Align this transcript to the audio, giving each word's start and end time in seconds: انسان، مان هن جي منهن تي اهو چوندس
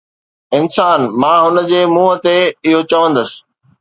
انسان، 0.57 1.01
مان 1.21 1.39
هن 1.45 1.57
جي 1.69 1.81
منهن 1.93 2.17
تي 2.25 2.37
اهو 2.67 2.79
چوندس 2.91 3.31